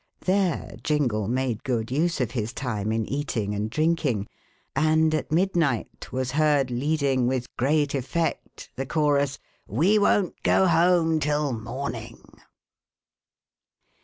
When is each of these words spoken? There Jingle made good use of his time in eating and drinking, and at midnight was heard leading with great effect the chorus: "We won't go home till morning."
There 0.21 0.77
Jingle 0.81 1.27
made 1.27 1.63
good 1.63 1.91
use 1.91 2.19
of 2.19 2.31
his 2.31 2.53
time 2.53 2.91
in 2.91 3.05
eating 3.05 3.53
and 3.53 3.69
drinking, 3.69 4.25
and 4.75 5.13
at 5.13 5.31
midnight 5.31 6.11
was 6.11 6.31
heard 6.31 6.71
leading 6.71 7.27
with 7.27 7.45
great 7.55 7.93
effect 7.93 8.71
the 8.75 8.87
chorus: 8.87 9.37
"We 9.67 9.99
won't 9.99 10.41
go 10.41 10.65
home 10.65 11.19
till 11.19 11.53
morning." 11.53 12.41